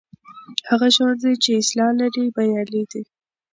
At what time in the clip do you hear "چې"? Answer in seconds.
1.43-1.59